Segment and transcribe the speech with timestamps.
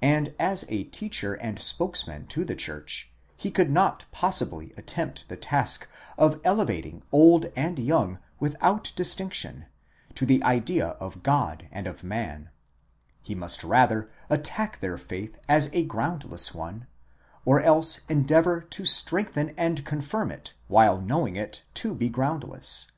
[0.00, 5.36] And as a teacher and spokesman to the church, he could not possibly attempt the
[5.36, 5.86] task
[6.16, 9.66] of elevating old and young, without distinction,
[10.14, 12.48] to the idea of God and of man:
[13.20, 16.86] he must rather attack their faith as a groundless one,
[17.44, 22.90] or else endeavour to strengthen and confirm it while knowing it to be groundless.